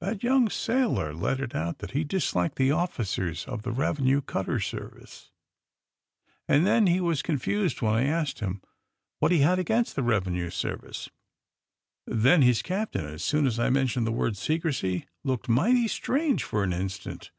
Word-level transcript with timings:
That 0.00 0.22
young 0.22 0.48
sailor 0.48 1.12
let 1.12 1.40
it 1.40 1.54
out 1.54 1.80
that 1.80 1.90
he 1.90 2.02
disliked 2.02 2.56
the 2.56 2.70
officers 2.70 3.44
of 3.44 3.60
the 3.64 3.70
revenue 3.70 4.22
cutter 4.22 4.60
serv 4.60 4.96
ice, 5.02 5.30
and 6.48 6.66
then 6.66 6.86
he 6.86 7.02
was 7.02 7.20
confused 7.20 7.82
when 7.82 7.92
I 7.92 8.04
asked 8.04 8.38
him 8.40 8.62
what 9.18 9.30
he 9.30 9.40
had 9.40 9.58
against 9.58 9.94
the 9.94 10.02
revenue 10.02 10.48
service. 10.48 11.10
Then 12.06 12.40
his 12.40 12.62
captain, 12.62 13.04
as 13.04 13.22
soon 13.22 13.46
as 13.46 13.58
I 13.58 13.68
mentioned 13.68 14.06
the 14.06 14.10
word 14.10 14.38
* 14.38 14.38
secrecy,' 14.38 15.04
looked 15.22 15.50
mighty 15.50 15.86
strange 15.86 16.44
for 16.44 16.64
an 16.64 16.72
instant. 16.72 17.30